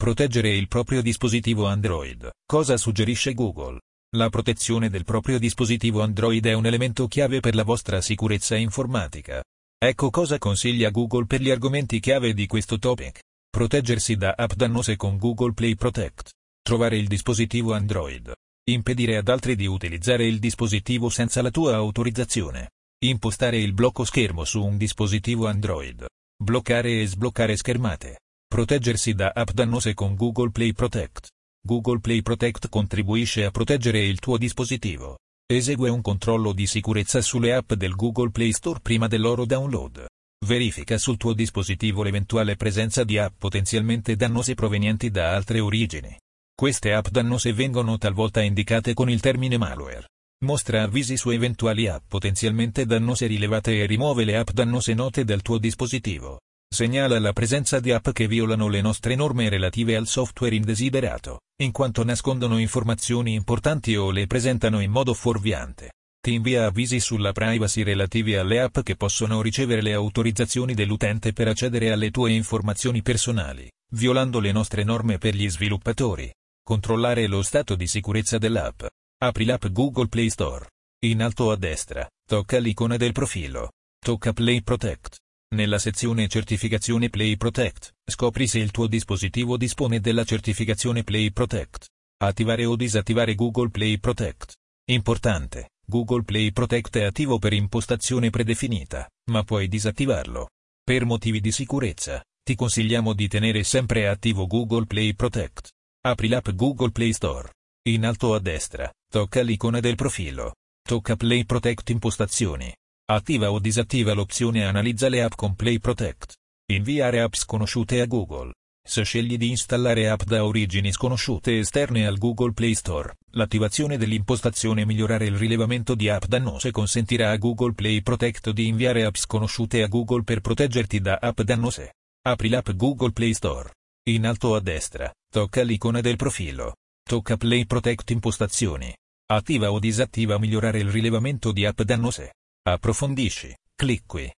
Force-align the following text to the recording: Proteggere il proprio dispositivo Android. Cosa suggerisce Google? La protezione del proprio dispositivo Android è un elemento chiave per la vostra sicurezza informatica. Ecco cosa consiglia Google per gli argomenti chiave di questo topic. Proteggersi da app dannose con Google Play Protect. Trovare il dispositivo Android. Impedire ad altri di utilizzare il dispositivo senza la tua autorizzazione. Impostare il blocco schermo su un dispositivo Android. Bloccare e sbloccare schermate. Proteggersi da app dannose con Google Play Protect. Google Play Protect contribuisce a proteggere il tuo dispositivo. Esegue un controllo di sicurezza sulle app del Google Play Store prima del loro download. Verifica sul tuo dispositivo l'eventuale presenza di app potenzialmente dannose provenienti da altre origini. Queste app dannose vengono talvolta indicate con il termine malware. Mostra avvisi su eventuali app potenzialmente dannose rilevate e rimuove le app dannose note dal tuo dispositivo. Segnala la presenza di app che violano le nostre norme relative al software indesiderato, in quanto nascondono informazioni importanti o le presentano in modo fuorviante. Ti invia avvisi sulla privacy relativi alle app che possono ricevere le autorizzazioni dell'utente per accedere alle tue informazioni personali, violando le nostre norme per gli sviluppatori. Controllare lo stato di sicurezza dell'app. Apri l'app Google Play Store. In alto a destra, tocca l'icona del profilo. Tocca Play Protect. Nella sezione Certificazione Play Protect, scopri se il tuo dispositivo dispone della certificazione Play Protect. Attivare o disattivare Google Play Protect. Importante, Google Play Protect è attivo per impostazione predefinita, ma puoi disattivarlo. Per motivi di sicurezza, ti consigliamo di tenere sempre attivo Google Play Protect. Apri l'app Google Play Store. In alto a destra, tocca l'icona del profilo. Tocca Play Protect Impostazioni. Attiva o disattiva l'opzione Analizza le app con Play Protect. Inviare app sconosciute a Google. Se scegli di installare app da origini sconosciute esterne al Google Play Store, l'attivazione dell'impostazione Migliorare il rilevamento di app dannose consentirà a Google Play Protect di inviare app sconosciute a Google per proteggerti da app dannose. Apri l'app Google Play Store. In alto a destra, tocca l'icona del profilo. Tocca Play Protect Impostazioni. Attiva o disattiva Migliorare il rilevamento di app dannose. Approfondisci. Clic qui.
Proteggere 0.00 0.54
il 0.54 0.68
proprio 0.68 1.02
dispositivo 1.02 1.66
Android. 1.66 2.30
Cosa 2.46 2.76
suggerisce 2.76 3.34
Google? 3.34 3.80
La 4.16 4.28
protezione 4.28 4.90
del 4.90 5.02
proprio 5.02 5.40
dispositivo 5.40 6.02
Android 6.02 6.46
è 6.46 6.52
un 6.52 6.66
elemento 6.66 7.08
chiave 7.08 7.40
per 7.40 7.56
la 7.56 7.64
vostra 7.64 8.00
sicurezza 8.00 8.54
informatica. 8.54 9.42
Ecco 9.76 10.10
cosa 10.10 10.38
consiglia 10.38 10.90
Google 10.90 11.26
per 11.26 11.40
gli 11.40 11.50
argomenti 11.50 11.98
chiave 11.98 12.32
di 12.32 12.46
questo 12.46 12.78
topic. 12.78 13.18
Proteggersi 13.50 14.14
da 14.14 14.34
app 14.36 14.52
dannose 14.52 14.94
con 14.94 15.18
Google 15.18 15.52
Play 15.52 15.74
Protect. 15.74 16.30
Trovare 16.62 16.96
il 16.96 17.08
dispositivo 17.08 17.74
Android. 17.74 18.32
Impedire 18.70 19.16
ad 19.16 19.28
altri 19.28 19.56
di 19.56 19.66
utilizzare 19.66 20.24
il 20.28 20.38
dispositivo 20.38 21.08
senza 21.08 21.42
la 21.42 21.50
tua 21.50 21.74
autorizzazione. 21.74 22.70
Impostare 23.04 23.58
il 23.58 23.72
blocco 23.72 24.04
schermo 24.04 24.44
su 24.44 24.64
un 24.64 24.76
dispositivo 24.76 25.48
Android. 25.48 26.06
Bloccare 26.40 27.00
e 27.00 27.06
sbloccare 27.08 27.56
schermate. 27.56 28.18
Proteggersi 28.48 29.12
da 29.12 29.32
app 29.34 29.50
dannose 29.50 29.92
con 29.92 30.14
Google 30.14 30.50
Play 30.50 30.72
Protect. 30.72 31.28
Google 31.60 32.00
Play 32.00 32.22
Protect 32.22 32.70
contribuisce 32.70 33.44
a 33.44 33.50
proteggere 33.50 34.02
il 34.02 34.20
tuo 34.20 34.38
dispositivo. 34.38 35.18
Esegue 35.46 35.90
un 35.90 36.00
controllo 36.00 36.54
di 36.54 36.66
sicurezza 36.66 37.20
sulle 37.20 37.52
app 37.52 37.74
del 37.74 37.94
Google 37.94 38.30
Play 38.30 38.52
Store 38.52 38.80
prima 38.80 39.06
del 39.06 39.20
loro 39.20 39.44
download. 39.44 40.06
Verifica 40.46 40.96
sul 40.96 41.18
tuo 41.18 41.34
dispositivo 41.34 42.02
l'eventuale 42.02 42.56
presenza 42.56 43.04
di 43.04 43.18
app 43.18 43.34
potenzialmente 43.38 44.16
dannose 44.16 44.54
provenienti 44.54 45.10
da 45.10 45.34
altre 45.34 45.60
origini. 45.60 46.18
Queste 46.54 46.94
app 46.94 47.08
dannose 47.08 47.52
vengono 47.52 47.98
talvolta 47.98 48.40
indicate 48.40 48.94
con 48.94 49.10
il 49.10 49.20
termine 49.20 49.58
malware. 49.58 50.06
Mostra 50.46 50.84
avvisi 50.84 51.18
su 51.18 51.28
eventuali 51.28 51.86
app 51.86 52.04
potenzialmente 52.08 52.86
dannose 52.86 53.26
rilevate 53.26 53.78
e 53.78 53.84
rimuove 53.84 54.24
le 54.24 54.38
app 54.38 54.50
dannose 54.50 54.94
note 54.94 55.24
dal 55.24 55.42
tuo 55.42 55.58
dispositivo. 55.58 56.38
Segnala 56.70 57.18
la 57.18 57.32
presenza 57.32 57.80
di 57.80 57.92
app 57.92 58.10
che 58.10 58.28
violano 58.28 58.68
le 58.68 58.82
nostre 58.82 59.14
norme 59.14 59.48
relative 59.48 59.96
al 59.96 60.06
software 60.06 60.54
indesiderato, 60.54 61.40
in 61.62 61.72
quanto 61.72 62.04
nascondono 62.04 62.58
informazioni 62.58 63.32
importanti 63.32 63.96
o 63.96 64.10
le 64.10 64.26
presentano 64.26 64.80
in 64.80 64.90
modo 64.90 65.14
fuorviante. 65.14 65.92
Ti 66.20 66.34
invia 66.34 66.66
avvisi 66.66 67.00
sulla 67.00 67.32
privacy 67.32 67.82
relativi 67.82 68.36
alle 68.36 68.60
app 68.60 68.80
che 68.80 68.96
possono 68.96 69.40
ricevere 69.40 69.80
le 69.80 69.94
autorizzazioni 69.94 70.74
dell'utente 70.74 71.32
per 71.32 71.48
accedere 71.48 71.90
alle 71.90 72.10
tue 72.10 72.32
informazioni 72.32 73.00
personali, 73.02 73.70
violando 73.94 74.38
le 74.38 74.52
nostre 74.52 74.84
norme 74.84 75.16
per 75.16 75.34
gli 75.34 75.48
sviluppatori. 75.48 76.30
Controllare 76.62 77.26
lo 77.28 77.40
stato 77.42 77.76
di 77.76 77.86
sicurezza 77.86 78.36
dell'app. 78.36 78.84
Apri 79.22 79.46
l'app 79.46 79.66
Google 79.68 80.08
Play 80.08 80.28
Store. 80.28 80.68
In 81.06 81.22
alto 81.22 81.50
a 81.50 81.56
destra, 81.56 82.06
tocca 82.28 82.58
l'icona 82.58 82.96
del 82.98 83.12
profilo. 83.12 83.72
Tocca 83.98 84.32
Play 84.34 84.62
Protect. 84.62 85.16
Nella 85.54 85.78
sezione 85.78 86.28
Certificazione 86.28 87.08
Play 87.08 87.38
Protect, 87.38 87.94
scopri 88.04 88.46
se 88.46 88.58
il 88.58 88.70
tuo 88.70 88.86
dispositivo 88.86 89.56
dispone 89.56 89.98
della 89.98 90.22
certificazione 90.22 91.04
Play 91.04 91.30
Protect. 91.30 91.86
Attivare 92.22 92.66
o 92.66 92.76
disattivare 92.76 93.34
Google 93.34 93.70
Play 93.70 93.98
Protect. 93.98 94.56
Importante, 94.90 95.70
Google 95.86 96.22
Play 96.22 96.52
Protect 96.52 96.98
è 96.98 97.04
attivo 97.04 97.38
per 97.38 97.54
impostazione 97.54 98.28
predefinita, 98.28 99.08
ma 99.30 99.42
puoi 99.42 99.68
disattivarlo. 99.68 100.50
Per 100.84 101.06
motivi 101.06 101.40
di 101.40 101.50
sicurezza, 101.50 102.22
ti 102.42 102.54
consigliamo 102.54 103.14
di 103.14 103.26
tenere 103.26 103.64
sempre 103.64 104.06
attivo 104.06 104.46
Google 104.46 104.84
Play 104.84 105.14
Protect. 105.14 105.70
Apri 106.04 106.28
l'app 106.28 106.50
Google 106.50 106.90
Play 106.90 107.14
Store. 107.14 107.50
In 107.88 108.04
alto 108.04 108.34
a 108.34 108.38
destra, 108.38 108.92
tocca 109.10 109.40
l'icona 109.40 109.80
del 109.80 109.94
profilo. 109.94 110.56
Tocca 110.86 111.16
Play 111.16 111.46
Protect 111.46 111.88
Impostazioni. 111.88 112.70
Attiva 113.10 113.50
o 113.50 113.58
disattiva 113.58 114.12
l'opzione 114.12 114.66
Analizza 114.66 115.08
le 115.08 115.22
app 115.22 115.32
con 115.34 115.54
Play 115.54 115.78
Protect. 115.78 116.34
Inviare 116.70 117.22
app 117.22 117.32
sconosciute 117.32 118.02
a 118.02 118.04
Google. 118.04 118.52
Se 118.86 119.02
scegli 119.02 119.38
di 119.38 119.48
installare 119.48 120.10
app 120.10 120.24
da 120.24 120.44
origini 120.44 120.92
sconosciute 120.92 121.58
esterne 121.58 122.06
al 122.06 122.18
Google 122.18 122.52
Play 122.52 122.74
Store, 122.74 123.14
l'attivazione 123.30 123.96
dell'impostazione 123.96 124.84
Migliorare 124.84 125.24
il 125.24 125.38
rilevamento 125.38 125.94
di 125.94 126.10
app 126.10 126.26
dannose 126.26 126.70
consentirà 126.70 127.30
a 127.30 127.38
Google 127.38 127.72
Play 127.72 128.02
Protect 128.02 128.50
di 128.50 128.66
inviare 128.66 129.06
app 129.06 129.16
sconosciute 129.16 129.82
a 129.82 129.86
Google 129.86 130.22
per 130.22 130.40
proteggerti 130.40 131.00
da 131.00 131.16
app 131.18 131.40
dannose. 131.40 131.94
Apri 132.26 132.50
l'app 132.50 132.72
Google 132.72 133.12
Play 133.12 133.32
Store. 133.32 133.70
In 134.10 134.26
alto 134.26 134.54
a 134.54 134.60
destra, 134.60 135.10
tocca 135.32 135.62
l'icona 135.62 136.02
del 136.02 136.16
profilo. 136.16 136.74
Tocca 137.02 137.38
Play 137.38 137.64
Protect 137.64 138.10
Impostazioni. 138.10 138.94
Attiva 139.30 139.72
o 139.72 139.78
disattiva 139.78 140.38
Migliorare 140.38 140.78
il 140.78 140.90
rilevamento 140.90 141.52
di 141.52 141.64
app 141.64 141.80
dannose. 141.80 142.32
Approfondisci. 142.72 143.54
Clic 143.74 144.02
qui. 144.06 144.30